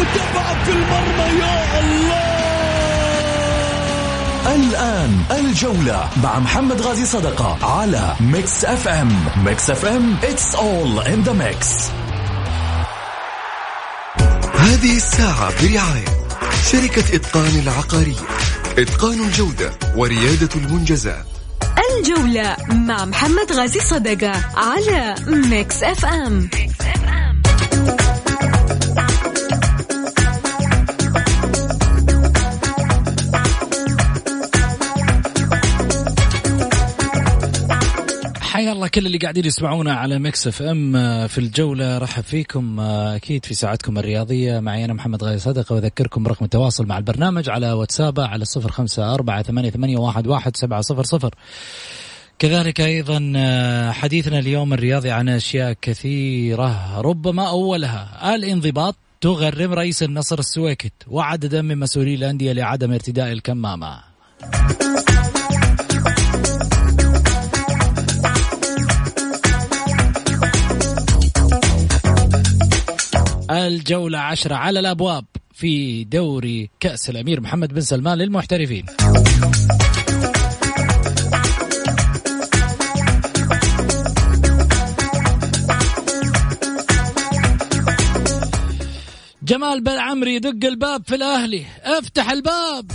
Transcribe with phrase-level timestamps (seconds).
[0.00, 2.38] متابعة في المرمى يا الله
[4.54, 9.24] الآن الجولة مع محمد غازي صدقة على Mix FM.
[9.44, 11.66] Mix FM it's all in the mix.
[14.58, 16.04] هذه الساعة برعاية
[16.72, 18.20] شركة إتقان العقارية.
[18.78, 21.24] إتقان الجودة وريادة المنجزات.
[21.98, 26.50] الجولة مع محمد غازي صدقة على Mix FM.
[26.80, 26.87] حيا الله
[38.88, 40.92] كل اللي قاعدين يسمعونا على Mix FM
[41.26, 44.60] في الجولة رحب فيكم آه، أكيد في ساعتكم الرياضية.
[44.60, 49.14] معي أنا محمد غازي صدقة وأذكركم برقم التواصل مع البرنامج على واتساب على صفر خمسة
[49.14, 51.34] أربعة ثمانية, ثمانية واحد, واحد سبعة صفر صفر.
[52.38, 57.00] كذلك أيضا آه، حديثنا اليوم الرياضي عن أشياء كثيرة.
[57.00, 64.00] ربما أولها الانضباط تغرم رئيس النصر السويكت وعددا من مسؤولي الأندية لعدم ارتداء الكمامة.
[73.50, 78.86] الجولة عشرة على الأبواب في دوري كأس الأمير محمد بن سلمان للمحترفين.
[89.42, 91.64] جمال بن عمري يدق الباب في الأهلي.
[91.84, 92.92] افتح الباب.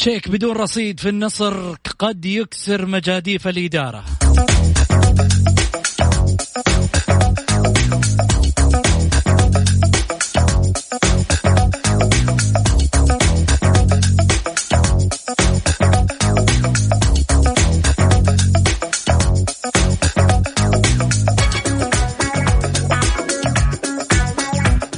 [0.00, 4.04] شيك بدون رصيد في النصر قد يكسر مجاديف الإدارة.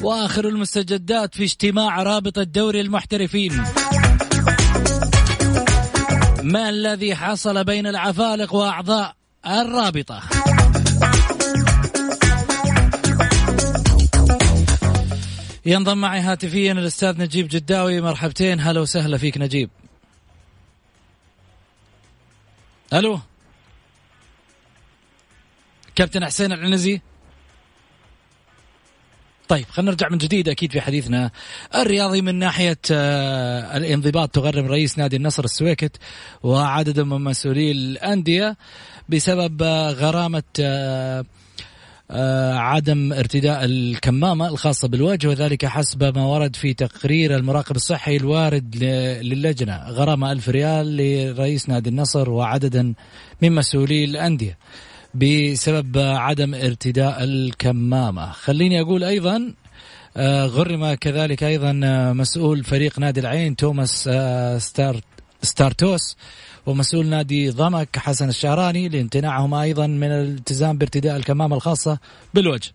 [0.02, 3.81] وآخر المستجدات في اجتماع رابطه دوري المحترفين.
[6.42, 9.14] ما الذي حصل بين العفالق وأعضاء
[9.46, 10.22] الرابطة؟
[15.66, 18.00] ينضم معي هاتفيا الأستاذ نجيب جداوي.
[18.00, 18.60] مرحبتين.
[18.60, 19.70] هلا وسهلا فيك نجيب.
[22.92, 23.20] ألو؟
[25.94, 27.00] كابتن حسين العنزي؟
[29.48, 31.30] طيب خلينا نرجع من جديد أكيد في حديثنا
[31.74, 34.30] الرياضي من ناحية آه، الانضباط.
[34.30, 35.96] تغرم رئيس نادي النصر السويكت
[36.42, 38.56] وعدد من مسؤولي الأندية
[39.08, 41.24] بسبب آه، غرامة آه،
[42.54, 48.76] عدم ارتداء الكمامة الخاصة بالوجه وذلك حسب ما ورد في تقرير المراقب الصحي الوارد
[49.22, 49.88] للجنة.
[49.88, 52.94] غرامة ألف ريال لرئيس نادي النصر وعددا
[53.42, 54.58] من مسؤولي الأندية.
[55.14, 58.32] بسبب عدم ارتداء الكمامة.
[58.32, 59.54] خليني أقول أيضا
[60.16, 65.00] آه، غرم كذلك أيضا آه، مسؤول فريق نادي العين توماس آه، ستار
[65.42, 66.16] ستارتوس
[66.66, 71.98] ومسؤول نادي ضمك حسن الشعراني لامتناعهم أيضا من الالتزام بارتداء الكمامة الخاصة
[72.34, 72.70] بالوجه.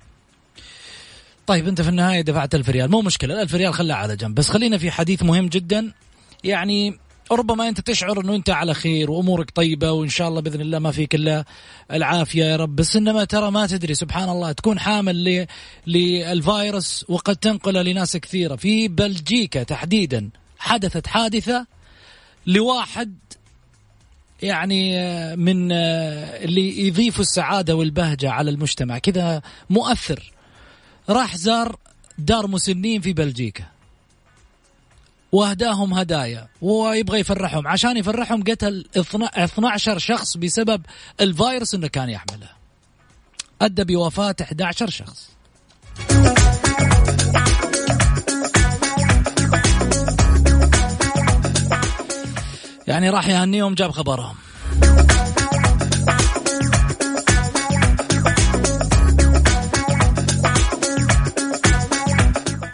[1.47, 4.35] طيب أنت في النهاية دفعت ألف ريال مو مشكلة الألف ريال خلها على جنب.
[4.35, 5.91] بس خلينا في حديث مهم جدا.
[6.43, 6.99] يعني
[7.31, 10.91] ربما أنت تشعر إنه أنت على خير وأمورك طيبة وإن شاء الله بإذن الله ما
[10.91, 11.45] فيك إلا
[11.91, 12.75] العافية يا رب.
[12.75, 15.47] بس إنما ترى ما تدري سبحان الله تكون حامل
[15.87, 18.55] للفيروس وقد تنقله لناس كثيرة.
[18.55, 20.29] في بلجيكا تحديدا
[20.59, 21.65] حدثت حادثة
[22.47, 23.15] لواحد
[24.41, 24.91] يعني
[25.35, 28.97] من اللي يضيفوا السعادة والبهجة على المجتمع.
[28.97, 30.33] كذا مؤثر.
[31.09, 31.79] راح زار
[32.17, 33.63] دار مسنين في بلجيكا.
[35.31, 36.47] واهداهم هدايا.
[36.61, 37.67] ويبغى يفرحهم.
[37.67, 40.81] عشان يفرحهم قتل 12 شخص بسبب
[41.21, 42.49] الفيروس انه كان يحمله.
[43.61, 45.29] أدى بوفاة 11 شخص.
[52.87, 54.35] يعني راح يهنيهم جاب خبرهم.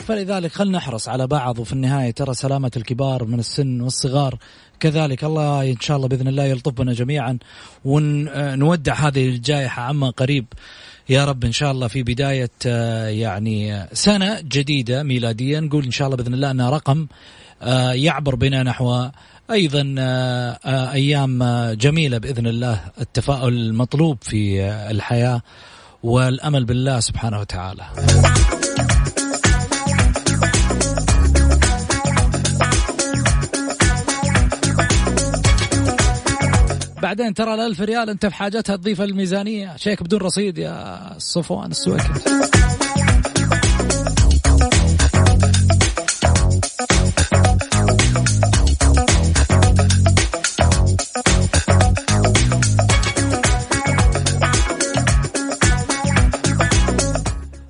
[0.04, 4.38] فلذلك خلنا نحرص على بعض وفي النهاية ترى سلامة الكبار من السن والصغار.
[4.80, 7.38] كذلك الله إن شاء الله بإذن الله يلطف بنا جميعا
[7.86, 10.46] ونودع هذه الجائحة عما قريب.
[11.10, 15.60] يا رب إن شاء الله في بداية آه، يعني سنة جديدة ميلادية.
[15.60, 17.08] نقول إن شاء الله بإذن الله انها رقم
[17.62, 19.10] آه، يعبر بنا نحو
[19.52, 22.82] أيضا آه، أيام جميلة بإذن الله.
[23.02, 25.42] التفاؤل المطلوب في الحياة
[26.04, 27.84] والأمل بالله سبحانه وتعالى.
[37.14, 39.78] بعدين ترى الألف ريال أنت في حاجتها تضيفها الميزانية.
[39.78, 42.04] شيك بدون رصيد يا صفوان السويكي.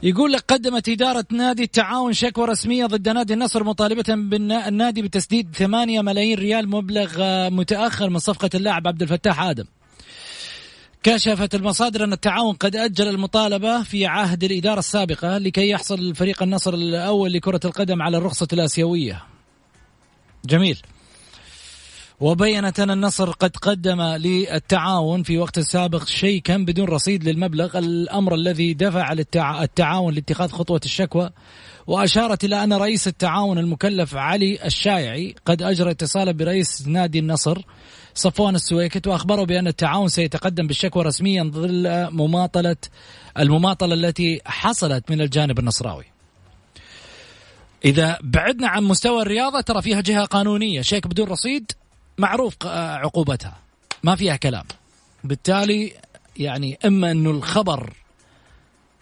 [0.04, 6.02] يقول لك قدمت إدارة نادي التعاون شكوى رسمية ضد نادي النصر مطالبة بالنادي بتسديد 8
[6.02, 7.10] ملايين ريال مبلغ
[7.50, 9.66] متأخر من صفقة اللاعب عبد الفتاح آدم.
[11.04, 16.74] كشفت المصادر أن التعاون قد أجل المطالبة في عهد الإدارة السابقة لكي يحصل فريق النصر
[16.74, 19.24] الأول لكرة القدم على الرخصة الآسيوية.
[20.46, 20.82] جميل.
[22.20, 28.74] وبينت أن النصر قد قدم للتعاون في وقت سابق شيكا بدون رصيد للمبلغ الأمر الذي
[28.74, 29.12] دفع
[29.62, 31.30] التعاون لاتخاذ خطوة الشكوى
[31.88, 37.62] وأشارت إلى أن رئيس التعاون المكلف علي الشايعي قد أجرى اتصالا برئيس نادي النصر
[38.14, 42.76] صفوان السويكت وأخبره بأن التعاون سيتقدم بالشكوى رسميا ظل مماطلة
[43.40, 46.06] المماطلة التي حصلت من الجانب النصراوي.
[47.86, 51.72] إذا بعدنا عن مستوى الرياضة ترى فيها جهة قانونية شيك بدون رصيد؟
[52.18, 53.58] معروف عقوبتها.
[54.04, 54.66] ما فيها كلام.
[55.24, 55.94] بالتالي
[56.38, 57.94] يعني إما إنه الخبر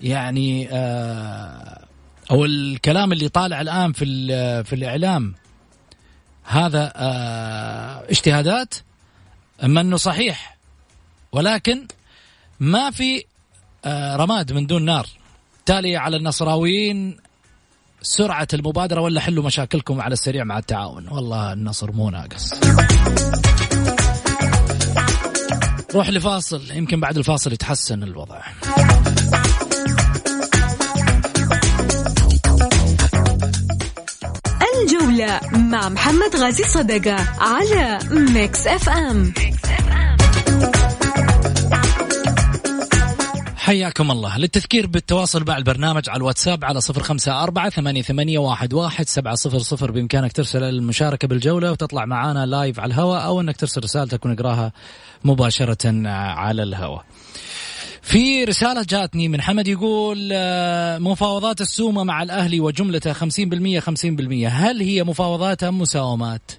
[0.01, 1.85] يعني آه
[2.31, 4.05] أو الكلام اللي طالع الآن في
[4.63, 5.35] في الإعلام
[6.43, 8.73] هذا آه اجتهادات
[9.63, 10.57] إما إنه صحيح.
[11.31, 11.87] ولكن
[12.59, 13.23] ما في
[13.85, 15.07] آه رماد من دون نار.
[15.65, 17.17] تالي على النصراويين
[18.03, 22.53] سرعة المبادرة ولا حلوا مشاكلكم على السريع مع التعاون؟ والله النصر مو ناقص.
[25.95, 28.41] روح لفاصل يمكن بعد الفاصل يتحسن الوضع.
[34.81, 39.70] الجولة مع محمد غازي صدقة على Mix FM, Mix FM.
[43.61, 44.37] حياكم الله.
[44.37, 49.35] للتذكير بالتواصل مع البرنامج على الواتساب على صفر خمسة أربعة ثمانية, ثمانية واحد, واحد سبعة
[49.35, 54.25] صفر صفر بإمكانك ترسل المشاركة بالجولة وتطلع معانا live على الهواء أو أنك ترسل رسالتك
[54.25, 54.71] ونقراها
[55.23, 57.05] مباشرة على الهواء.
[58.01, 64.81] في رسالة جاتني من حمد يقول آه، مفاوضات السومة مع الأهلي وجملته 50% 50% هل
[64.81, 66.51] هي مفاوضات أم مساومات؟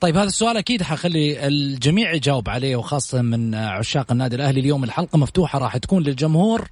[0.00, 4.60] طيب هذا السؤال أكيد حخلي الجميع يجاوب عليه وخاصة من عشاق النادي الأهلي.
[4.60, 6.68] اليوم الحلقة مفتوحة راح تكون للجمهور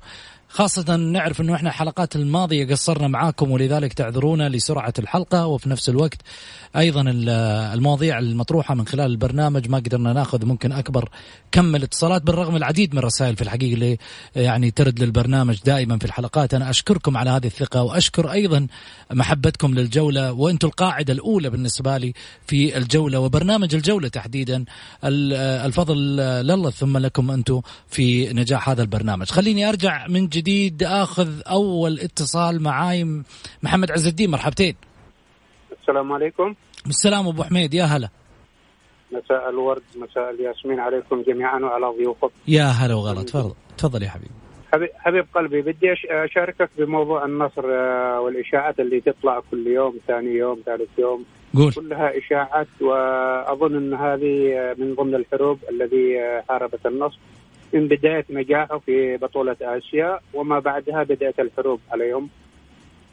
[0.49, 6.19] خاصة نعرف إنه إحنا الحلقات الماضية قصرنا معاكم ولذلك تعذرونا لسرعة الحلقة وفي نفس الوقت
[6.77, 7.05] أيضا
[7.75, 11.09] المواضيع المطروحة من خلال البرنامج ما قدرنا ناخذ ممكن أكبر
[11.53, 13.99] كم الاتصالات بالرغم العديد من الرسائل في الحقيقة اللي
[14.37, 16.55] يعني ترد للبرنامج دائما في الحلقات.
[16.55, 18.67] أنا أشكركم على هذه الثقة وأشكر أيضا
[19.13, 22.13] محبتكم للجولة وأنتم القاعدة الأولى بالنسبة لي
[22.47, 24.65] في الجولة وبرنامج الجولة تحديدا.
[25.05, 29.31] الفضل لله ثم لكم أنتم في نجاح هذا البرنامج.
[29.31, 30.38] خليني أرجع من جديد
[30.83, 33.23] آخذ أول اتصال معاي
[33.63, 34.77] محمد عز الدين مرحبتين.
[35.81, 36.55] السلام عليكم.
[36.87, 38.09] السلام أبو حميد يا هلا.
[39.13, 44.31] مساء الورد مساء الياسمين عليكم جميعا وعلى ضيوفكم يا هلا وغلا تفضل تفضل يا حبيبي.
[44.95, 50.99] حبيب قلبي بدي أشاركك بموضوع النصر آه، والإشاعات اللي تطلع كل يوم ثاني يوم ثالث
[50.99, 51.25] يوم.
[51.57, 51.73] قول.
[51.73, 57.19] كلها إشاعات وأظن إن هذه آه، من ضمن الحروب الذي آه، حاربت النصر.
[57.73, 62.29] من بدايه نجاحه في بطولة آسيا وما بعدها بدأت الحروب عليهم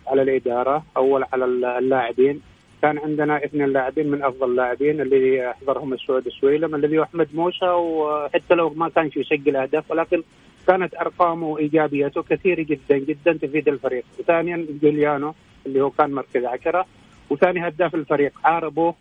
[0.07, 0.83] على الإدارة.
[0.97, 1.45] أول على
[1.79, 2.41] اللاعبين.
[2.81, 7.65] كان عندنا اثنين لاعبين من أفضل اللاعبين اللي أحضرهم السعود السويلم الذي هو أحمد موسى
[7.65, 10.23] وحتى لو ما كانش يسجل أهداف ولكن
[10.67, 14.03] كانت أرقامه وايجابيته كثيرة جدا جدا تفيد الفريق.
[14.19, 15.33] وثانيا جوليانو
[15.65, 16.85] اللي هو كان مركز عشرة.
[17.29, 18.91] وثاني هداف الفريق حاربوا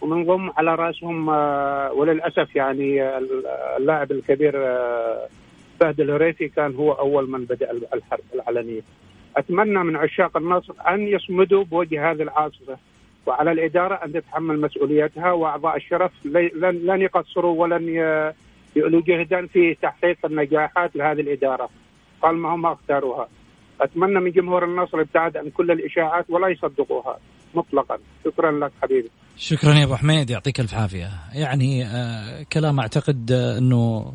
[0.00, 3.18] ومن ضمن على رأسهم آه، وللأسف يعني
[3.76, 5.28] اللاعب الكبير آه،
[5.80, 8.80] فهد الهريفي كان هو أول من بدأ الحرب العلنيه.
[9.36, 12.76] أتمنى من عشاق النصر أن يصمدوا بوجه هذه العاصفة
[13.26, 17.88] وعلى الإدارة أن تتحمل مسؤوليتها وأعضاء الشرف لن لن يقصروا ولن
[18.76, 21.68] يؤلوا جهدا في تحقيق النجاحات لهذه الإدارة
[22.22, 23.28] طالما هم أختاروها.
[23.80, 27.18] أتمنى من جمهور النصر الابتعاد عن كل الإشاعات ولا يصدقوها
[27.54, 27.98] مطلقا.
[28.24, 29.10] شكرا لك حبيبي.
[29.36, 31.10] شكرا يا أبو حميد يعطيك ألف عافية.
[31.32, 34.12] يعني آه كلام أعتقد آه إنه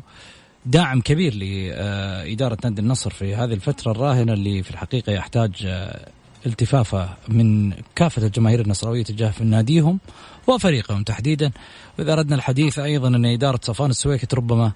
[0.66, 6.08] داعم كبير لإدارة نادي النصر في هذه الفترة الراهنة اللي في الحقيقة يحتاج آه،
[6.46, 9.98] التفافة من كافة الجماهير النصراوية تجاه ناديهم
[10.46, 11.50] وفريقهم تحديدا.
[11.98, 14.72] وإذا أردنا الحديث أيضا أن إدارة صفان السويكت ربما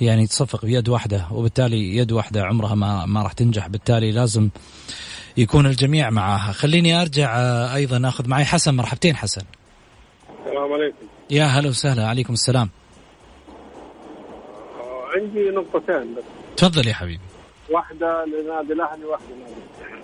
[0.00, 3.68] يعني تصفق بيد واحدة وبالتالي يد واحدة عمرها ما ما راح تنجح.
[3.68, 4.48] بالتالي لازم
[5.36, 8.74] يكون الجميع معها خليني أرجع آه، أيضا أخذ معي حسن.
[8.74, 9.42] مرحبتين حسن.
[10.46, 11.06] السلام عليكم.
[11.30, 12.08] يا هلا وسهلا.
[12.08, 12.70] عليكم السلام.
[15.16, 16.24] عندي نقطتين بس.
[16.56, 17.22] تفضل يا حبيبي.
[17.70, 20.02] واحدة لنادي الأهلي واحدة لنادي الاتحاد.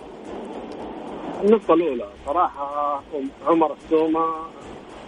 [1.44, 3.02] النقطة الأولى صراحة
[3.46, 4.20] عمر السومة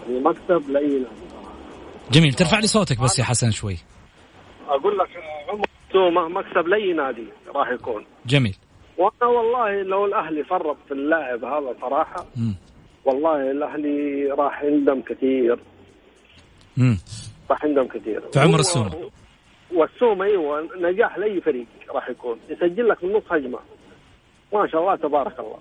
[0.08, 1.54] يعني مكسب لأي نادي صراحة.
[2.10, 2.34] جميل.
[2.34, 3.78] ترفع لي صوتك بس يا حسن شوي.
[4.68, 5.08] أقول لك
[5.48, 8.06] عمر السومة مكسب لأي نادي راح يكون.
[8.26, 8.56] جميل.
[9.00, 12.54] وأنا والله لو الأهلي فرط في اللاعب هذا صراحة مم.
[13.04, 15.58] والله الأهلي راح يندم كثير.
[17.50, 19.10] راح يندم كثير في عمر السومة.
[19.74, 23.58] والسومة أيوة نجاح لأي فريق راح يكون يسجل لك من نص هجمة
[24.52, 25.58] ما شاء الله تبارك الله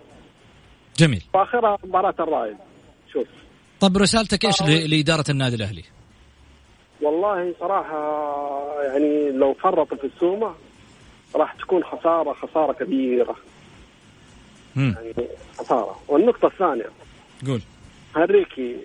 [0.98, 2.58] جميل واخرها مباراة الرائد
[3.14, 3.28] شوف
[3.80, 5.84] طب رسالتك إيش ل- لإدارة النادي الأهلي؟
[7.02, 10.56] والله صراحة يعني لو فرطوا في السومة
[11.36, 13.36] راح تكون خسارة خسارة كبيرة.
[14.76, 14.96] مم.
[14.98, 16.00] يعني خسارة.
[16.08, 16.90] والنقطة الثانية.
[17.48, 17.62] قول.
[18.16, 18.78] هنريكي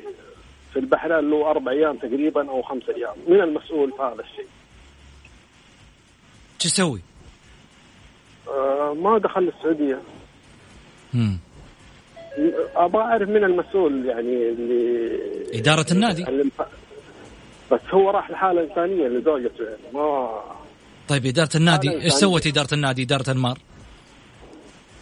[0.73, 3.15] في البحرين له أربع أيام تقريبا أو خمس أيام.
[3.29, 4.47] من المسؤول في هذا الشيء؟
[6.59, 7.01] شو يسوي؟
[8.49, 9.99] آه ما دخل السعودية.
[11.15, 11.39] مم.
[12.77, 16.29] أبغى أعرف من المسؤول يعني اللي إدارة النادي.
[16.29, 16.51] اللي
[17.73, 19.83] بس هو راح لحالة إنسانية لزوجته يعني.
[19.95, 20.41] ما
[21.09, 22.13] طيب إدارة النادي إيش.
[22.13, 23.59] سوت إدارة النادي إدارة أنمار؟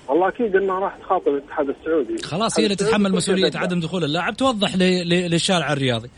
[0.08, 2.22] والله أكيد انها راح تخاطب الاتحاد السعودي.
[2.22, 3.50] خلاص هي اللي تتحمل مسؤولية.
[3.54, 6.10] عدم دخول اللاعب توضح للشارع الرياضي.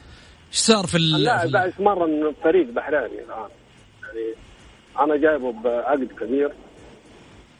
[0.48, 3.48] إيش صار في ال- في اللاعب يتمرن فريق بحريني الآن.
[4.02, 4.34] يعني
[5.00, 6.52] أنا جايبه بعقد كبير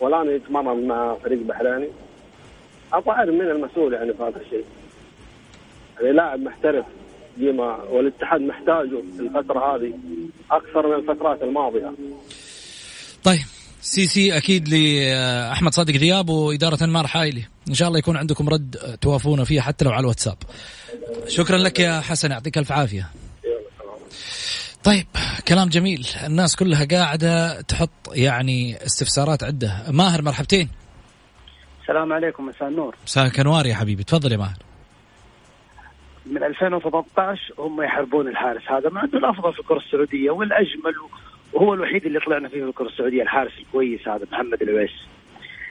[0.00, 1.88] والآن يتمرن مع فريق بحريني.
[2.92, 4.64] أبغى اعرف من المسؤول يعني في هذا الشيء.
[6.00, 6.84] يعني لاعب محترف
[7.38, 9.92] ديما والاتحاد محتاجه في الفترة هذه.
[10.50, 11.92] أكثر من الفترات الماضية.
[13.24, 13.44] طيب
[13.80, 18.98] سي سي أكيد لاحمد صادق ذياب وإدارة أنمار حايلي إن شاء الله يكون عندكم رد
[19.00, 20.36] توافونا فيه حتى لو على الواتساب.
[21.28, 23.10] شكرا لك يا حسن يعطيك ألف عافية.
[24.84, 25.06] طيب
[25.48, 26.06] كلام جميل.
[26.24, 29.84] الناس كلها قاعدة تحط يعني استفسارات عدة.
[29.90, 30.68] ماهر مرحبتين.
[31.82, 32.96] السلام عليكم مساء النور.
[33.06, 34.04] مساك أنوار يا حبيبي.
[34.04, 34.58] تفضل يا ماهر.
[36.26, 40.94] من 2018 هم يحاربون الحارس هذا مع إنه الأفضل في الكرة السعودية والأجمل
[41.52, 44.92] وهو الوحيد اللي طلعنا فيه في الكرة السعودية الحارس الكويس هذا محمد العويس.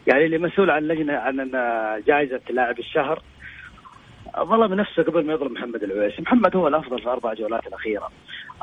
[0.07, 1.51] يعني اللي مسؤول عن لجنة عن
[2.07, 3.21] جائزة لاعب الشهر
[4.39, 6.19] ظلم نفسه قبل ما يظلم محمد العويس.
[6.19, 8.11] محمد هو الأفضل في الاربع جولات الأخيرة.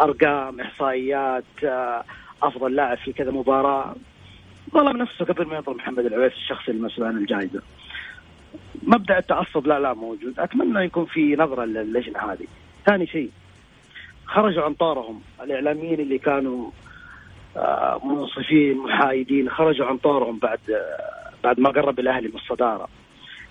[0.01, 2.05] أرقام إحصائيات آه،
[2.43, 3.95] أفضل لاعب في كذا مباراة.
[4.75, 7.63] ظلم نفسه قبل ما يظلم محمد العويس الشخص المسؤول عن الجائزة.
[8.83, 10.39] مبدأ التعصب لا لا موجود.
[10.39, 12.47] أتمنى يكون في نظرة للجنة هذه.
[12.87, 13.31] ثاني شيء
[14.27, 16.71] خرجوا عن طارهم الإعلاميين اللي كانوا
[17.57, 22.89] آه، منصفين محايدين خرجوا عن طارهم بعد آه، بعد ما قرب الاهلي من الصداره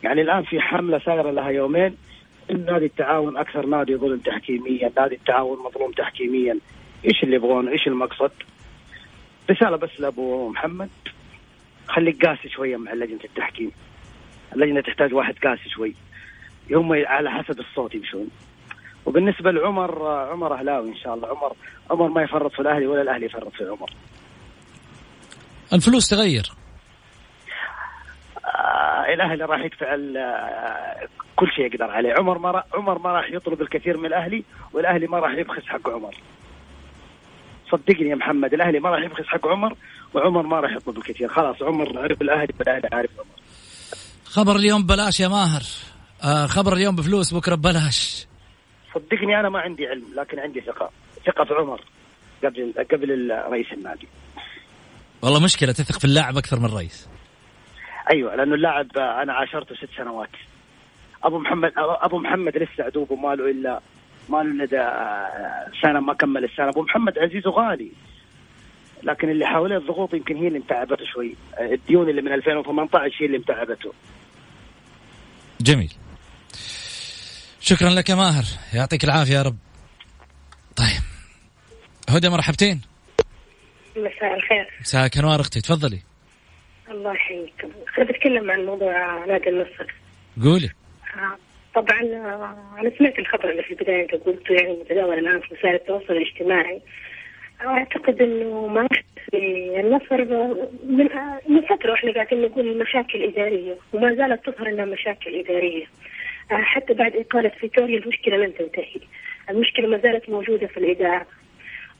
[0.03, 1.97] يعني الآن في حملة سايرة لها يومين.
[2.49, 6.57] نادي التعاون أكثر نادي ظلم تحكيميا نادي التعاون مظلوم تحكيميا.
[7.05, 8.31] إيش اللي يبغونه إيش المقصد؟
[9.51, 10.89] رسالة بس لأبو محمد.
[11.87, 13.71] خليك قاسي شوية مع لجنة التحكيم.
[14.55, 15.95] اللجنه تحتاج واحد قاسي شوي.
[16.71, 18.29] هم على حسب الصوت يمشون.
[19.05, 21.27] وبالنسبة لعمر عمر أهلاوي إن شاء الله.
[21.27, 21.53] عمر
[21.91, 23.89] عمر ما يفرط في الأهلي ولا الأهلي يفرط في عمر.
[25.73, 26.51] الفلوس تغير.
[28.45, 32.13] آه الأهلي راح يدفع آه، كل شيء يقدر عليه.
[32.19, 35.89] عمر ما راح عمر ما راح يطلب الكثير من الأهلي والأهلي ما راح يبخس حق
[35.89, 36.15] عمر.
[37.71, 39.75] صدقني يا محمد الأهلي ما راح يبخس حق عمر
[40.13, 41.27] وعمر ما راح يطلب الكثير.
[41.27, 43.38] خلاص عمر عرف الأهلي والاهلي عارف عمر.
[44.29, 45.61] خبر اليوم بلاش يا ماهر.
[46.23, 48.27] آه خبر اليوم بفلوس بكرة ببلاش.
[48.95, 50.89] صدقني أنا ما عندي علم لكن عندي ثقة.
[51.25, 51.81] ثقة في عمر
[52.43, 54.07] قبل قبل رئيس النادي.
[55.21, 57.07] والله مشكلة تثق في اللاعب أكثر من الرئيس
[58.11, 60.29] أيوه لأنه اللاعب آه، أنا عاشرته ست سنوات.
[61.23, 63.79] أبو محمد أبو محمد لسه عدوبه ما له إلا
[64.29, 66.69] ما له إلا دا- سنة ما كمل السنة.
[66.69, 67.91] أبو محمد عزيز وغالي.
[69.03, 71.35] لكن اللي حواليه الضغوط يمكن هي اللي متعبته شوي.
[71.59, 73.93] الديون اللي من 2018 هي اللي متعبته
[75.61, 75.93] جميل.
[77.59, 78.43] شكرا لك يا ماهر.
[78.73, 79.57] يعطيك العافية يا رب.
[80.75, 81.03] طيب.
[82.09, 82.81] هدى مرحبتين.
[83.97, 84.77] مساء الخير.
[84.81, 85.61] مساك أنوار أختي.
[85.61, 85.99] تفضلي.
[86.91, 89.93] الله يحييكم خليني اتكلم عن موضوع نادي النصر.
[90.43, 90.69] قولي.
[91.15, 91.37] آه،
[91.75, 95.75] طبعا آه، أنا سمعت الخبر اللي في البداية انت قلته يعني متداول الآن في وسائل
[95.75, 96.81] التواصل الاجتماعي.
[97.61, 98.87] أعتقد إنه ما
[99.33, 100.25] النصر
[100.83, 105.85] من آه، من فتره وإحنا قاعدين نقول مشاكل إدارية وما زالت تظهر إنها مشاكل إدارية.
[106.51, 109.01] آه، حتى بعد إقالة فيتوريا المشكلة لن تنتهي.
[109.49, 111.25] المشكلة ما زالت موجودة في الإدارة.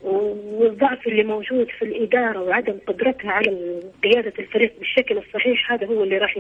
[0.02, 6.18] والضعف اللي موجود في الإدارة وعدم قدرتها على قيادة الفريق بالشكل الصحيح هذا هو اللي
[6.18, 6.38] راح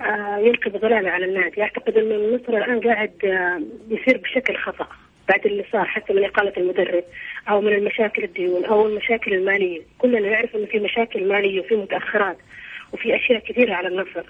[0.00, 1.62] آه، يلقي بظلامه على النادي.
[1.62, 4.88] أعتقد أن النصر الآن قاعد آه، يصير بشكل خطأ.
[5.28, 7.04] بعد اللي صار حتى من إقالة المدرب
[7.48, 9.82] أو من المشاكل الديون أو المشاكل المالية.
[9.98, 12.38] كلنا نعرف أنه في مشاكل مالية وفي متأخرات
[12.92, 14.24] وفي أشياء كثيرة على النصر.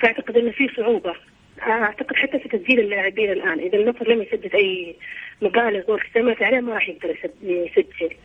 [0.00, 1.14] فأعتقد أنه في صعوبة.
[1.62, 4.96] أعتقد حتى في تسجيل اللاعبين الآن إذا النصر لم يسدد أي
[5.42, 8.16] مبالغ والتزامات عليه ما راح يقدر يسجل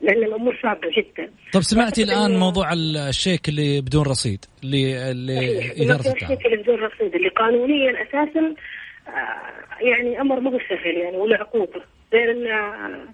[0.00, 1.30] لأن الأمور صعبة جدا.
[1.52, 2.72] طب سمعتي الآن موضوع
[3.08, 8.54] الشيك اللي بدون رصيد اللي اللي إدارة الشيك اللي بدون رصيد اللي قانونيا أساسا
[9.80, 11.82] يعني أمر مو سهل يعني وله عقوبه
[12.12, 13.12] غير انه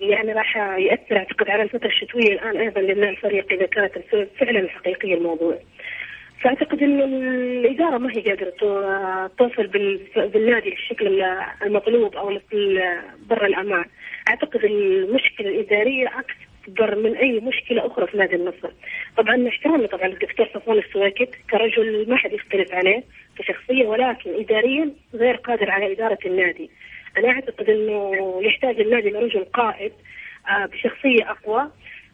[0.00, 3.98] يعني راح يأثر أعتقد على الفترة الشتوية الآن أيضا لبناء الفريق إذا كانت
[4.40, 5.58] فعلا حقيقيه الموضوع.
[6.40, 8.50] فأعتقد إن الإدارة ما هي قادرة
[9.38, 9.66] توصل
[10.16, 11.22] بالنادي بالشكل
[11.62, 12.38] المطلوب أو
[13.30, 13.84] برا الأمان.
[14.28, 16.08] أعتقد المشكلة الإدارية
[16.62, 18.70] اكبر من أي مشكلة أخرى في نادي النصر.
[19.16, 23.02] طبعا احترامي طبعا الدكتور صفوان السواكت كرجل ما حد يختلف عليه
[23.38, 26.70] كشخصية ولكن اداريا غير قادر على إدارة النادي.
[27.18, 29.92] أنا أعتقد إنه يحتاج النادي لرجل قائد
[30.48, 31.70] آه، بشخصية أقوى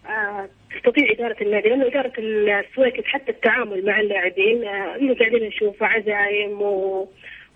[0.08, 5.82] آه، تستطيع إدارة النادي لأنه إدارة السويكت حتى التعامل مع اللاعبين آه، اللي قاعدين نشوف
[5.82, 6.62] عزايم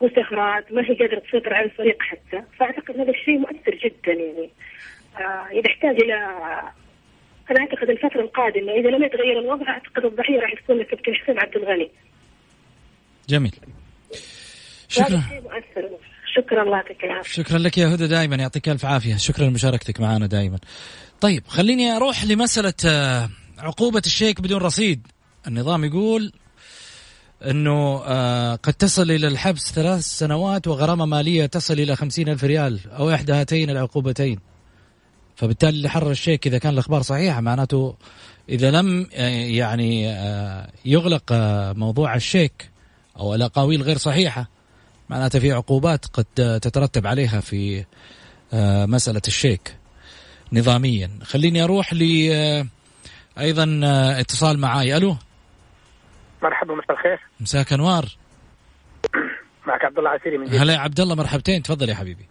[0.00, 4.50] وسهرات ما هي قادرة تسيطر على الفريق حتى فأعتقد هذا الشيء مؤثر جدا يعني
[5.20, 6.42] آه، احتاج إلى
[7.50, 11.56] أنا أعتقد الفترة القادمة إذا لم يتغير الوضع أعتقد الضحية راح تكون الكابتن حسين عبد
[11.56, 11.90] الغني.
[13.28, 13.54] جميل.
[14.88, 15.22] شكرا.
[16.36, 17.42] شكرا الله يعطيك العافية.
[17.42, 19.16] شكرا لك يا هدى دائما يعطيك ألف عافية.
[19.16, 20.58] شكرا لمشاركتك معنا دائما.
[21.20, 23.28] طيب خليني أروح لمسألة آه،
[23.58, 25.06] عقوبة الشيك بدون رصيد.
[25.46, 26.32] النظام يقول
[27.50, 32.80] إنه آه، قد تصل إلى الحبس ثلاث سنوات وغرامة مالية تصل إلى خمسين ألف ريال
[32.98, 34.51] أو إحدى هاتين العقوبتين.
[35.36, 37.96] فبالتالي اللي حرر الشيك إذا كان الأخبار صحيحة معناته
[38.48, 40.04] إذا لم آه، يعني
[40.84, 41.24] يغلق
[41.76, 42.70] موضوع الشيك
[43.18, 44.48] أو الأقاويل غير صحيحة
[45.10, 46.24] معناته في عقوبات قد
[46.62, 47.84] تترتب عليها في
[48.86, 49.76] مسألة الشيك
[50.52, 51.10] نظاميا.
[51.22, 52.02] خليني أروح ل
[53.38, 53.80] أيضا
[54.20, 54.96] اتصال معاي.
[54.96, 55.16] ألو؟
[56.42, 57.20] مرحبا مساء الخير.
[57.40, 58.04] مساك أنوار.
[59.66, 61.62] معك عبد الله عسيري من هلا يا عبد الله مرحبتين.
[61.62, 62.26] تفضل يا حبيبي.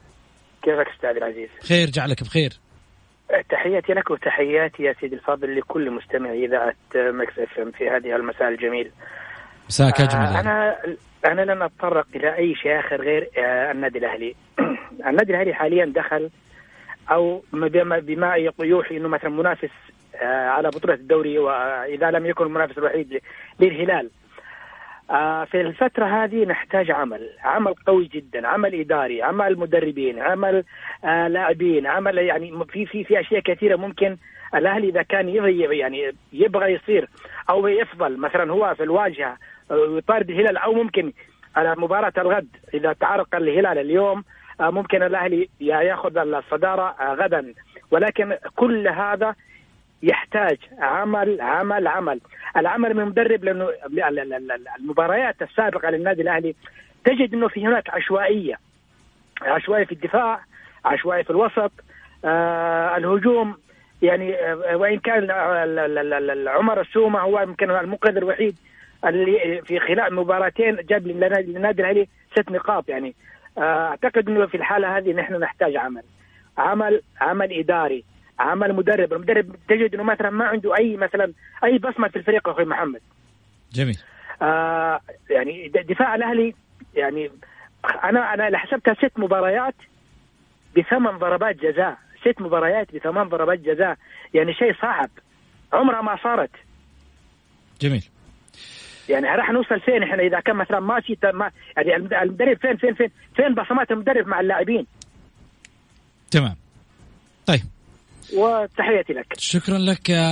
[0.63, 2.59] كيفك أستاذ العزيز؟ خير جعلك بخير.
[3.49, 8.91] تحياتي لك وتحياتي يا سيدي الفاضل لكل مستمع إذاعة Mix FM في هذه المساء الجميل.
[9.67, 10.77] مساك أجمل آه أنا
[11.25, 14.35] أنا لن أتطرق إلى أي شيء آخر غير آه النادي الأهلي.
[15.07, 16.29] النادي الأهلي حاليا دخل
[17.11, 19.69] أو بما, بما يوحي إنه مثلا منافس
[20.15, 23.21] آه، على بطولة الدوري وإذا لم يكن المنافس الوحيد
[23.59, 24.09] للهلال.
[25.45, 30.63] في الفترة هذه نحتاج عمل عمل قوي جدا عمل إداري عمل مدربين عمل
[31.05, 34.17] آه، لاعبين عمل يعني في في في أشياء كثيرة ممكن
[34.55, 37.09] الأهلي إذا كان يبغى يعني يبغى يصير
[37.49, 39.37] أو يفضل مثلا هو في الواجهة
[39.71, 41.13] يطارد الهلال أو ممكن
[41.55, 44.23] على مباراة الغد إذا تعرق الهلال اليوم
[44.61, 47.53] آه، ممكن الأهلي يأخذ الصدارة آه، غدا.
[47.91, 49.35] ولكن كل هذا
[50.03, 52.19] يحتاج عمل عمل عمل.
[52.57, 53.69] العمل من المدرب لأنه
[54.79, 56.55] المباريات السابقة للنادي الأهلي
[57.05, 58.55] تجد إنه في هناك عشوائية.
[59.41, 60.39] عشوائية في الدفاع
[60.85, 61.71] عشوائية في الوسط.
[62.25, 63.57] آه الهجوم
[64.01, 65.31] يعني آه وإن كان
[66.47, 68.55] عمر السومة هو يمكن المنقذ الوحيد
[69.05, 73.15] اللي في خلال مباراتين جاب للنادي الأهلي ست نقاط يعني.
[73.57, 76.03] أعتقد إنه في الحالة هذه نحن نحتاج عمل.
[76.57, 78.03] عمل عمل إداري.
[78.39, 79.13] عمل مدرب.
[79.13, 83.01] المدرب تجد إنه مثلا ما عنده أي مثلا أي بصمة في الفريق أخوي محمد.
[83.73, 83.97] جميل.
[84.41, 86.55] آه يعني دفاع الأهلي
[86.95, 87.31] يعني
[88.03, 89.75] أنا أنا حسبتها ست مباريات
[90.77, 91.97] بثمان ضربات جزاء.
[92.21, 93.97] ست مباريات بثمان ضربات جزاء.
[94.33, 95.09] يعني شيء صعب.
[95.73, 96.51] عمرها ما صارت.
[97.81, 98.03] جميل.
[99.09, 102.93] يعني راح نوصل فين إحنا؟ إذا كان مثلا ما في ما يعني المدرب فين فين
[102.93, 104.87] فين فين بصمات المدرب مع اللاعبين؟
[106.31, 106.55] تمام.
[107.45, 107.61] طيب.
[108.33, 109.25] وتحياتي لك.
[109.37, 110.25] شكرا لك يا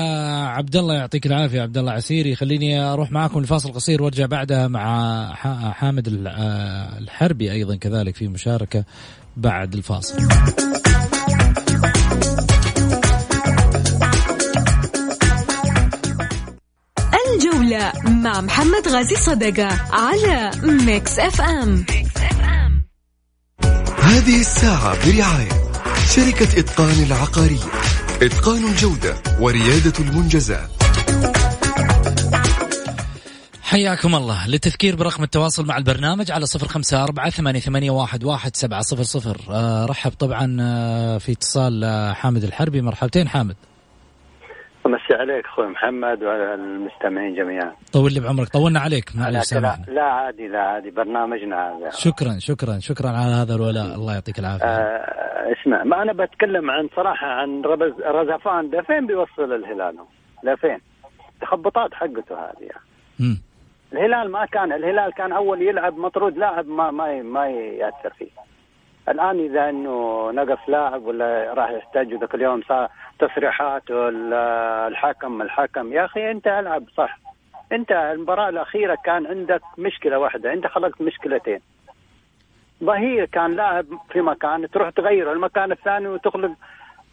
[0.46, 5.34] عبد الله يعطيك العافية عبد الله عسيري خليني أروح معكم لفاصل قصير وأرجع بعدها مع
[5.74, 6.08] حامد
[7.02, 8.84] الحربي أيضا كذلك في مشاركة
[9.38, 10.18] بعد الفاصل.
[17.36, 21.86] الجولة مع محمد غازي صدقة على Mix FM
[24.02, 25.50] هذه الساعة برعاية
[26.16, 27.89] شركة إتقان العقارية.
[28.22, 30.70] إتقان الجودة وريادة المنجزات.
[33.64, 34.48] حياكم الله.
[34.48, 39.04] للتذكير برقم التواصل مع البرنامج على صفر خمسة أربعة ثمانية, ثمانية واحد, واحد سبعة صفر
[39.04, 39.38] صفر.
[39.54, 42.82] آه رحب طبعا آه في اتصال آه حامد الحربي.
[42.82, 43.56] مرحبتين حامد.
[44.86, 47.72] مسي عليك أخوي محمد وعلى المستمعين جميعا.
[47.92, 48.50] طول لي بعمرك.
[48.50, 50.92] طولنا عليك معلش لا, لا عادي لا عادي.
[50.92, 51.90] برنامجنا هذا.
[51.92, 53.96] شكرا شكرا شكرا على هذا الولاء.
[53.96, 54.66] الله يعطيك العافية.
[54.66, 59.98] آه اسمع ما أنا بتكلم عن صراحة عن ربز رزفان ده فين بيوصل الهلال؟
[60.44, 60.80] لفين
[61.42, 63.38] تخبطات حقته هذه يعني.
[63.94, 68.30] الهلال ما كان الهلال كان أول يلعب مطرود لاعب ما ما ما يأثر فيه.
[69.10, 73.84] الآن إذا إنه نقص لاعب ولا راح يحتاج ذاك اليوم صار تصريحات
[74.88, 77.20] الحكم الحكم يا أخي أنت ألعب صح.
[77.72, 81.60] أنت المباراة الأخيرة كان عندك مشكلة واحدة أنت خلقت مشكلتين.
[82.84, 86.52] ظهير كان لاعب في مكان تروح تغيره المكان الثاني وتخلق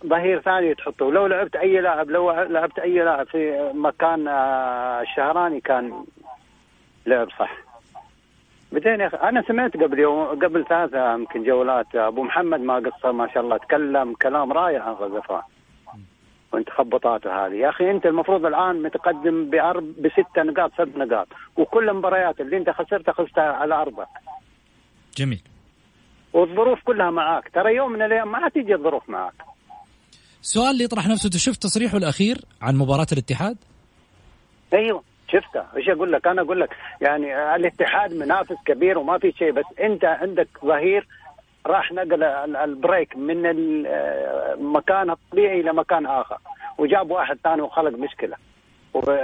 [0.07, 1.13] ظهير ثاني تحطه.
[1.13, 6.05] لو لعبت أي لاعب لو لعبت أي لاعب في مكان آه، الشهراني كان
[7.07, 7.57] لعب صح.
[8.73, 13.13] بعدين يا أخي أنا سمعت قبل يوم قبل ثلاثة يمكن جولات أبو محمد ما قصر
[13.13, 15.43] ما شاء الله تكلم كلام رائع عن غزفان
[16.53, 17.55] وانت خبطاته هذه.
[17.55, 22.71] يا أخي أنت المفروض الآن متقدم بأرب بست نقاط سبع نقاط وكل المباريات اللي أنت
[22.71, 24.09] خسرتها خسرتها على ارضك
[25.17, 25.56] جميل.
[26.37, 27.51] والظروف كلها معاك.
[27.55, 29.35] ترى يوم من الأيام ما حتيجي الظروف معاك.
[30.43, 33.57] السؤال اللي يطرح نفسه شفت تصريحه الأخير عن مباراة الاتحاد؟
[34.73, 39.53] أيوه شفتها إيش أقول لك؟ أنا أقول لك يعني الاتحاد منافس كبير وما في شيء
[39.53, 41.07] بس أنت عندك ظهير
[41.67, 42.23] راح نقل
[42.57, 46.39] البريك من المكان الطبيعي إلى مكان آخر
[46.79, 48.37] وجاب واحد ثاني وخلق مشكلة.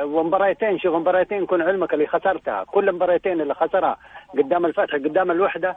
[0.04, 2.64] ومباريتين شوف مباريتين كن علمك اللي خسرتها.
[2.64, 3.96] كل المباريتين اللي خسرها
[4.38, 5.76] قدام الفتح قدام الوحدة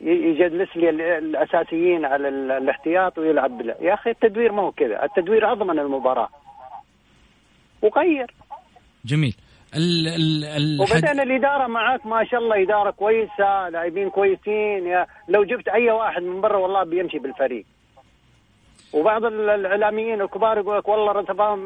[0.00, 3.76] يجلس لي الأساسيين على الاحتياط ويلعب بلا.
[3.80, 5.04] يا أخي التدوير ما هو كذا.
[5.04, 6.28] التدوير أضمن المباراة.
[7.82, 8.34] وغير.
[9.04, 9.36] جميل.
[9.76, 14.86] ال ال ال وبعدين الإدارة معك ما شاء الله إدارة كويسة لاعبين كويسين.
[14.86, 17.64] يا لو جبت أي واحد من برا والله بيمشي بالفريق.
[18.92, 21.58] وبعض الإعلاميين الكبار يقول لك والله رتبان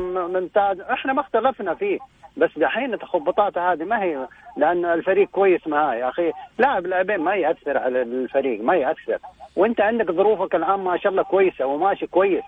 [0.00, 0.80] ممتاز.
[0.80, 1.98] إحنا ما اختلفنا فيه.
[2.38, 7.34] بس دحين التخبطات هذه ما هي لأن الفريق كويس معاه يا أخي لاعب لاعبين ما
[7.34, 9.18] يأثر على الفريق ما يأثر
[9.56, 12.44] وأنت عندك ظروفك الآن ما شاء الله كويسة وماشي كويس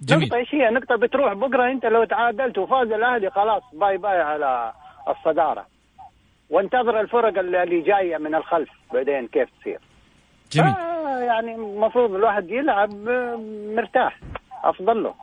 [0.00, 0.22] جميل.
[0.24, 4.72] نقطة إيش هي؟ نقطة بتروح بكرة أنت لو تعادلت وفاز الأهلي خلاص bye bye على
[5.08, 5.66] الصدارة.
[6.50, 9.80] وانتظر الفرق اللي جاية من الخلف بعدين كيف تصير.
[10.52, 10.74] جميل.
[10.74, 12.90] آه يعني المفروض الواحد يلعب
[13.76, 14.20] مرتاح
[14.64, 15.14] أفضل له.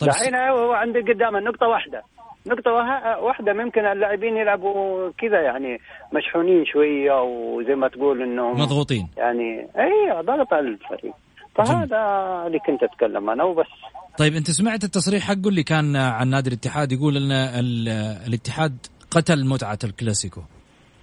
[0.00, 2.02] طيب الحين هو عنده قدامه نقطة واحدة.
[2.48, 2.72] نقطة
[3.22, 5.80] واحدة ممكن اللاعبين يلعبوا كذا يعني
[6.12, 9.08] مشحونين شوية وزي ما تقول انه مضغوطين.
[9.16, 11.14] يعني اي ضغط على الفريق.
[11.54, 11.98] فهذا
[12.46, 13.66] اللي كنت أتكلم أنا وبس.
[14.18, 17.32] طيب أنت سمعت التصريح حقه اللي كان عن نادي الاتحاد يقول إن
[18.26, 18.76] الاتحاد
[19.10, 20.40] قتل متعة الكلاسيكو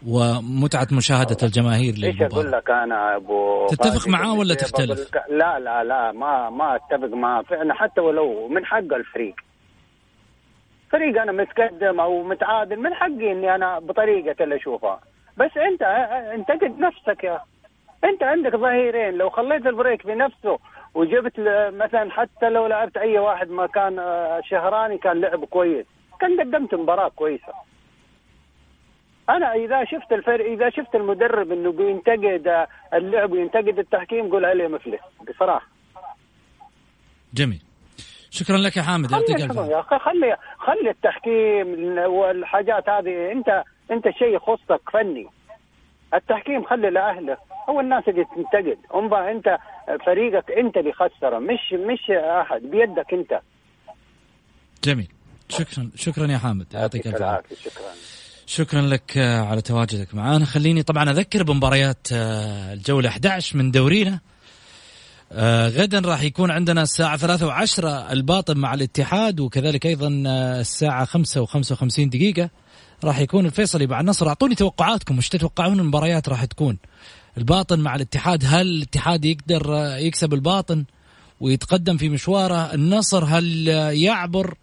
[0.08, 2.26] ومتعة مشاهدة الجماهير للمباراة.
[2.26, 7.18] إيش أقول لك أنا أبو تتفق معاه ولا تختلف؟ لا لا لا ما ما أتفق
[7.18, 7.42] معاه.
[7.42, 9.36] فعلا حتى ولو من حق الفريق.
[10.92, 15.00] فريق أنا متقدم أو متعادل من حقي إني أنا بطريقة اللي أشوفها.
[15.38, 15.82] بس أنت
[16.34, 17.40] انتقد نفسك يا.
[18.04, 19.14] أنت عندك ظهيرين.
[19.14, 20.60] لو خليت البريك بنفسه
[20.94, 21.34] وجبت
[21.74, 25.86] مثلا حتى لو لعبت أي واحد ما كان آه، شهراني كان لعب كويس.
[26.20, 27.54] كان قدمت مباراة كويسة.
[29.30, 35.02] أنا إذا شفت الفرق إذا شفت المدرب إنه بينتقد اللعب وينتقد التحكيم قول عليه مفلس.
[35.30, 35.68] بصراحة.
[37.34, 37.62] جميل.
[38.36, 41.68] شكرا لك يا حامد يعطيك ألف يا أخي خلي خلي التحكيم
[41.98, 43.32] والحاجات هذه.
[43.32, 45.28] أنت أنت شيء يخصك فني.
[46.14, 47.38] التحكيم خلي لاهله
[47.70, 48.78] هو الناس اللي تنتقد.
[48.96, 49.58] انظر أنت
[50.06, 53.40] فريقك أنت اللي خسره مش مش أحد بيدك أنت.
[54.84, 55.08] جميل.
[55.50, 57.56] شكرا شكرا يا حامد يعطيك الف عافية.
[57.56, 57.92] شكرا.
[58.46, 64.20] شكرا لك على تواجدك معنا خليني طبعا أذكر بمباريات آه، الجولة 11 من دورينا.
[65.32, 71.06] آه غدا راح يكون عندنا الساعة ثلاثة وعشرة الباطن مع الاتحاد وكذلك أيضا آه الساعة
[71.06, 72.50] خمسة وخمسة وخمسين دقيقة
[73.04, 74.28] راح يكون الفيصلي مع النصر.
[74.28, 76.78] أعطوني توقعاتكم وش تتوقعون المباريات راح تكون؟
[77.38, 80.86] الباطن مع الاتحاد هل الاتحاد يقدر يكسب الباطن
[81.42, 84.54] ويتقدم في مشواره؟ النصر هل يعبر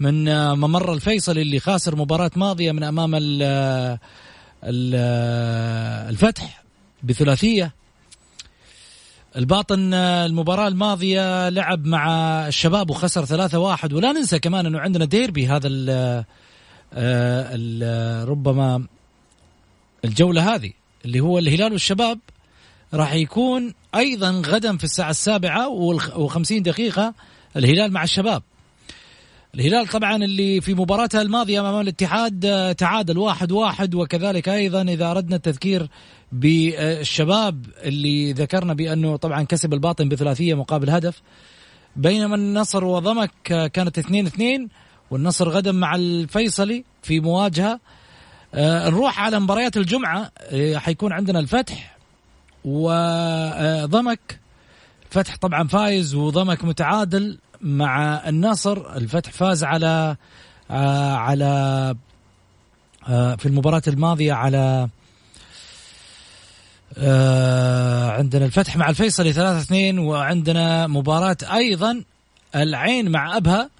[0.00, 0.24] من
[0.54, 3.10] ممر الفيصل اللي خاسر مباراة ماضية من أمام
[6.10, 6.64] الفتح
[7.02, 7.83] بثلاثية؟
[9.36, 12.08] الباطن المباراة الماضية لعب مع
[12.48, 13.92] الشباب وخسر ثلاثة واحد.
[13.92, 16.24] ولا ننسى كمان أنه عندنا ديربي هذا ال
[16.96, 18.86] ال ربما
[20.04, 20.72] الجولة هذه
[21.04, 22.18] اللي هو الهلال والشباب
[22.94, 25.68] راح يكون أيضا غدا في الساعة السابعة
[26.16, 27.14] وخمسين دقيقة
[27.56, 28.42] الهلال مع الشباب.
[29.54, 35.10] الهلال طبعا اللي في مباراتها الماضية أمام الاتحاد آه، تعادل واحد واحد وكذلك أيضا إذا
[35.10, 35.88] أردنا التذكير
[36.32, 41.22] بالشباب اللي ذكرنا بأنه طبعا كسب الباطن بثلاثية مقابل هدف.
[41.96, 44.68] بينما النصر وضمك آه، كانت اثنين اثنين
[45.10, 47.80] والنصر غدا مع الفيصلي في مواجهة.
[48.54, 50.30] آه، نروح على مباريات الجمعة
[50.76, 51.96] حيكون عندنا الفتح
[52.64, 54.40] وضمك
[55.10, 57.38] فتح طبعا فايز وضمك متعادل.
[57.64, 60.16] مع النصر الفتح فاز على
[60.70, 61.94] آه على
[63.08, 64.88] آه في المباراة الماضية على
[66.98, 72.04] آه عندنا الفتح مع الفيصلي 3 2 وعندنا مباراة أيضا
[72.54, 73.70] العين مع أبها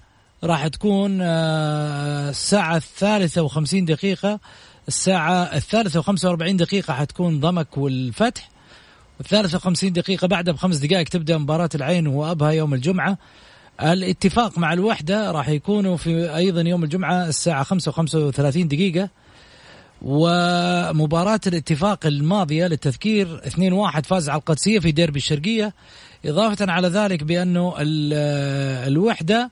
[0.43, 4.39] راح تكون آه الساعة الثالثة وخمسين دقيقة.
[4.87, 8.49] الساعة الثالثة وخمسة وأربعين دقيقة حتكون ضمك والفتح
[9.19, 13.17] والثالثة وخمسين دقيقة بعدها بخمس دقائق تبدأ مباراة العين وأبها يوم الجمعة.
[13.81, 19.09] الاتفاق مع الوحدة راح يكونوا في أيضا يوم الجمعة الساعة خمسة وخمسة وثلاثين دقيقة
[20.01, 25.73] ومباراة الاتفاق الماضية للتذكير 2-1 فاز على القدسية في ديربي الشرقية.
[26.25, 27.73] إضافة على ذلك بأنه
[28.87, 29.51] الوحدة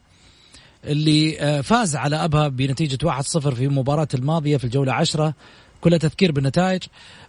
[0.86, 5.34] اللي فاز على أبها بنتيجة 1-0 في مباراة الماضية في الجولة 10
[5.82, 6.84] كلها تذكير بالنتائج.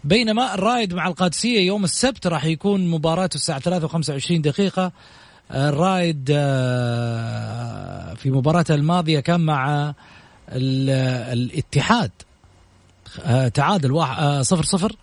[0.04, 4.92] بينما الرايد مع القادسية يوم السبت راح يكون مباراته الساعة 3 و25 دقيقة.
[5.54, 9.94] الرايد آه، في مباراته الماضية كان مع
[10.52, 12.10] الاتحاد
[13.24, 14.96] آه، تعادل آه، صفر صفر.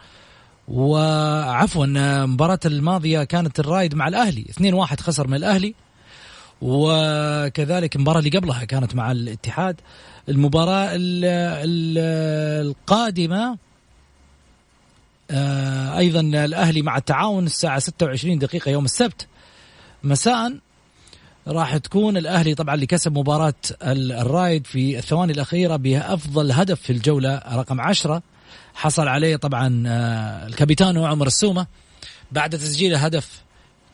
[0.68, 5.76] وعفوا المباراة الماضية كانت الرايد مع الأهلي 2-1 خسر من الأهلي.
[6.62, 9.82] وكذلك المباراة اللي قبلها كانت مع الاتحاد.
[10.30, 10.90] المباراة
[12.62, 13.58] القادمة
[15.98, 19.28] أيضا الأهلي مع التعاون الساعة 26 دقيقة يوم السبت.
[20.04, 20.58] مساء.
[21.48, 27.42] راح تكون الأهلي طبعا اللي كسب مباراة الرايد في الثواني الأخيرة بأفضل هدف في الجولة
[27.54, 28.22] رقم عشرة.
[28.76, 31.68] حصل عليه طبعا آه، الكابيتانو عمر السومة.
[32.32, 33.42] بعد تسجيل هدف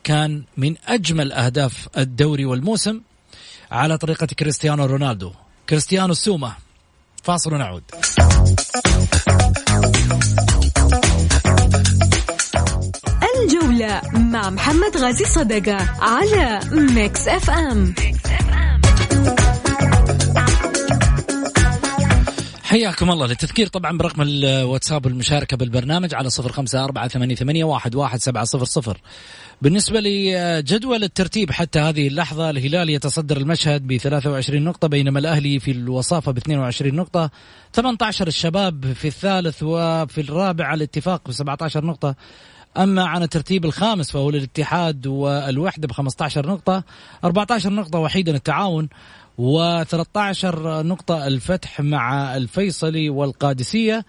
[0.04, 3.00] كان من أجمل أهداف الدوري والموسم
[3.70, 5.32] على طريقة كريستيانو رونالدو.
[5.68, 6.52] كريستيانو السومة
[7.22, 7.82] فاصل ونعود.
[13.48, 17.94] الجولة مع محمد غازي صدقة على Mix FM
[22.62, 23.26] حياكم الله.
[23.26, 29.00] للتذكير طبعا برقم الواتساب المشاركة بالبرنامج على صفر خمسة أربعة ثمانية, واحد سبعة صفر صفر.
[29.62, 35.70] بالنسبة لجدول الترتيب حتى هذه اللحظة الهلال يتصدر المشهد ب 23 نقطة بينما الأهلي في
[35.70, 37.30] الوصافة ب 22 نقطة.
[37.72, 42.14] 18 الشباب في الثالث وفي الرابع الاتفاق ب 17 نقطة.
[42.78, 46.84] أما عن الترتيب الخامس فهو الاتحاد والوحدة ب 15 نقطة
[47.24, 48.88] 14 نقطة وحيدا التعاون
[49.38, 54.04] و13 نقطة الفتح مع الفيصلي والقادسية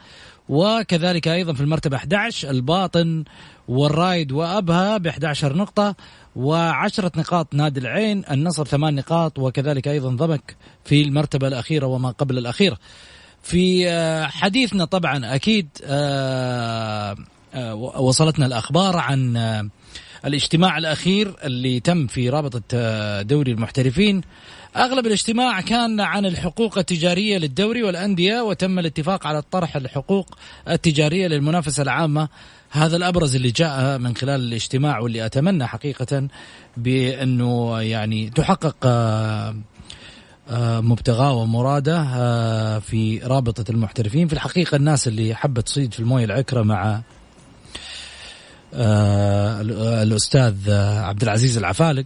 [0.49, 3.23] وكذلك أيضا في المرتبة 11 الباطن
[3.67, 5.95] والرايد وأبها ب 11 نقطة
[6.35, 10.55] وعشرة نقاط نادي العين النصر ثمان نقاط وكذلك أيضا ضمك
[10.85, 12.77] في المرتبة الأخيرة وما قبل الأخيرة.
[13.41, 13.89] في
[14.27, 17.15] حديثنا طبعا أكيد آه،
[17.97, 19.37] وصلتنا الأخبار عن
[20.25, 22.61] الاجتماع الأخير اللي تم في رابطة
[23.21, 24.21] دوري المحترفين.
[24.77, 31.83] أغلب الاجتماع كان عن الحقوق التجارية للدوري والأندية وتم الاتفاق على طرح الحقوق التجارية للمنافسة
[31.83, 32.29] العامة.
[32.71, 36.27] هذا الأبرز اللي جاء من خلال الاجتماع واللي أتمنى حقيقة
[36.77, 39.55] بأنه يعني تحقق آه،
[40.49, 44.27] آه، مبتغاه ومراده آه، في رابطة المحترفين.
[44.27, 47.01] في الحقيقة الناس اللي حبت تصيد في الموية العكرة مع
[48.73, 52.05] الأستاذ عبد العزيز العفالق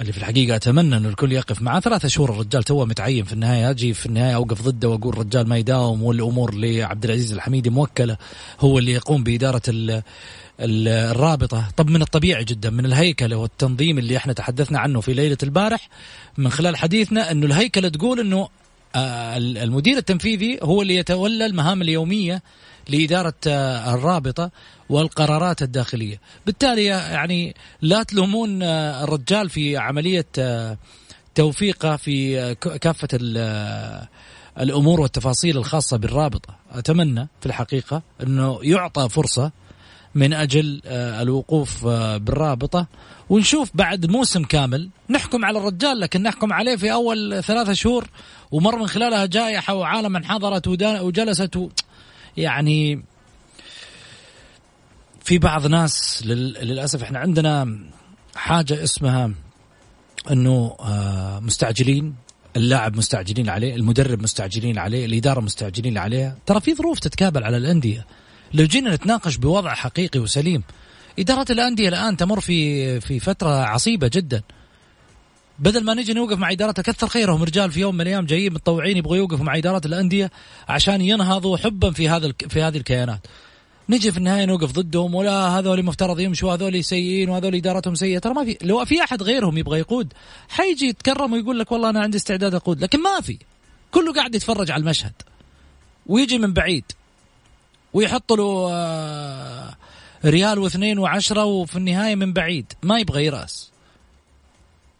[0.00, 3.70] اللي في الحقيقة أتمنى إنه الكل يقف معاه ثلاثة شهور الرجال توه متعين في النهاية.
[3.70, 8.16] أجي في النهاية أوقف ضده وأقول الرجال ما يداوم والأمور لعبد العزيز الحميدي موكلة.
[8.60, 10.02] هو اللي يقوم بإدارة ال
[10.60, 11.68] الرابطة.
[11.76, 15.88] طب من الطبيعي جدا من الهيكلة والتنظيم اللي إحنا تحدثنا عنه في ليلة البارح
[16.38, 18.48] من خلال حديثنا إنه الهيكلة تقول إنه
[18.94, 22.42] آه، المدير التنفيذي هو اللي يتولى المهام اليومية
[22.88, 24.50] لإدارة آه، الرابطة
[24.88, 26.20] والقرارات الداخلية.
[26.46, 30.78] بالتالي يعني لا تلومون آه، الرجال في عملية آه،
[31.34, 33.08] توفيقه في كافة
[34.60, 36.56] الأمور والتفاصيل الخاصة بالرابطة.
[36.72, 39.52] أتمنى في الحقيقة أنه يعطى فرصة
[40.14, 40.32] من
[40.86, 42.86] آه، الوقوف آه، بالرابطة.
[43.30, 44.88] ونشوف بعد موسم كامل.
[45.10, 48.08] نحكم على الرجال لكن نحكم عليه في أول ثلاثة شهور.
[48.50, 51.68] ومر من خلالها جائحة وعالم انحضرت وجلست و
[52.36, 53.02] يعني
[55.24, 57.78] في بعض ناس للأسف إحنا عندنا
[58.36, 59.30] حاجة اسمها
[60.30, 62.14] إنه آه، مستعجلين
[62.56, 66.36] اللاعب مستعجلين عليه المدرب مستعجلين عليه الإدارة مستعجلين عليها.
[66.46, 68.06] ترى في ظروف تتكابل على الأندية.
[68.54, 70.62] لو جينا نتناقش بوضع حقيقي وسليم
[71.18, 74.42] إدارة الأندية الآن تمر في في فترة عصيبة جدا.
[75.58, 78.96] بدل ما نجي نوقف مع إدارة كثر خيرهم رجال في يوم من الأيام جايين متطوعين
[78.96, 80.30] يبغوا يوقفوا مع إدارات الأندية
[80.68, 83.26] عشان ينهضوا حبا في هذا في هذه الكيانات.
[83.88, 88.18] نجي في النهاية نوقف ضدهم ولا هذول مفترض يمشوا هذول سيئين وهذول إدارتهم سيئة.
[88.18, 90.12] ترى ما في لو في أحد غيرهم يبغى يقود
[90.48, 93.38] حيجي يتكرم ويقول لك والله أنا عندي استعداد أقود لكن ما في.
[93.90, 95.12] كله قاعد يتفرج على المشهد.
[96.06, 96.84] ويجي من بعيد.
[97.92, 99.76] ويحط له آه،
[100.24, 102.72] ريال واثنين وعشرة وفي النهاية من بعيد.
[102.82, 103.75] ما يبغى يرأس.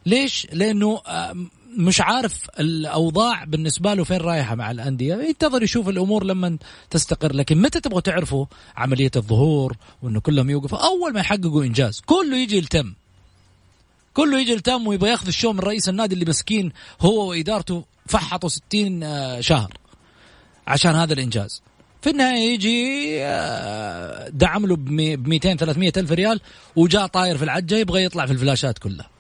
[0.06, 1.36] ليش؟ لأنه آه،
[1.76, 5.14] مش عارف الأوضاع بالنسبة له فين رايحة مع الأندية.
[5.14, 6.58] ينتظر يشوف الأمور لما
[6.90, 7.32] تستقر.
[7.34, 12.56] لكن متى تبغوا تعرفوا عملية الظهور وأنه كلهم يوقفوا؟ أول ما يحققوا إنجاز كله يجي
[12.56, 12.92] يلتم.
[14.14, 19.02] كله يجي يلتم ويبغى ياخذ الشو من رئيس النادي اللي مسكين هو وإدارته فحطوا 60
[19.02, 19.72] آه، شهر
[20.66, 21.62] عشان هذا الإنجاز.
[22.02, 26.40] في النهاية يجي آه، دعم له ب 200 300 ألف ريال
[26.76, 29.15] وجاء طاير في العجة يبغى يطلع في الفلاشات كلها.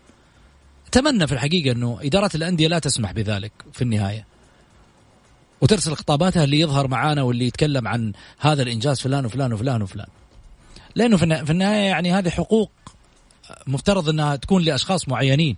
[0.96, 4.26] أتمنى في الحقيقة أنه اداره الأندية لا تسمح بذلك في النهاية
[5.60, 10.06] وترسل خطاباتها اللي يظهر معانا واللي يتكلم عن هذا الإنجاز فلان وفلان وفلان وفلان
[10.94, 12.70] لأنه في النهاية يعني هذه حقوق
[13.66, 15.56] مفترض أنها تكون لأشخاص معينين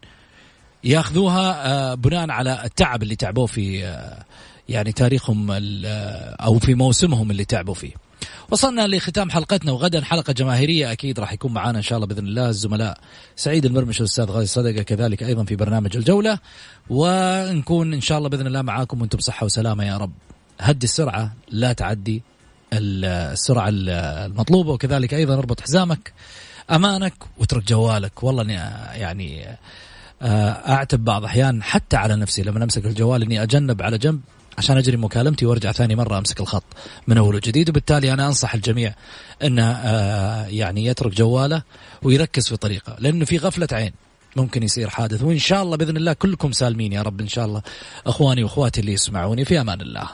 [0.84, 4.24] ياخذوها آه، بناء على التعب اللي تعبوه في آه،
[4.68, 5.46] يعني تاريخهم
[6.40, 7.92] أو في موسمهم اللي تعبوا فيه.
[8.50, 12.48] وصلنا لختام حلقتنا وغدا حلقة جماهيرية أكيد راح يكون معنا إن شاء الله بإذن الله
[12.48, 12.98] الزملاء
[13.36, 16.38] سعيد المرمش والاستاذ غازي صدقه كذلك أيضا في برنامج الجولة
[16.90, 20.12] ونكون إن شاء الله بإذن الله معاكم وأنتم بصحة وسلامة يا رب.
[20.60, 22.22] هدي السرعة لا تعدي
[22.72, 26.12] السرعة المطلوبة وكذلك أيضا اربط حزامك
[26.70, 28.52] أمانك واترك جوالك والله
[28.94, 29.58] يعني
[30.22, 34.20] آه، أعتب بعض أحيان حتى على نفسي لما أمسك الجوال إني أجنب على جنب
[34.58, 36.64] عشان أجري مكالمتي وأرجع ثاني مرة أمسك الخط
[37.06, 38.94] من اول وجديد وبالتالي أنا أنصح الجميع
[39.44, 41.62] انه آه، يعني يترك جواله
[42.02, 43.92] ويركز في طريقه لأنه في غفلة عين
[44.36, 47.62] ممكن يصير حادث وإن شاء الله بإذن الله كلكم سالمين يا رب إن شاء الله
[48.06, 50.08] أخواني وأخواتي اللي يسمعوني في أمان الله.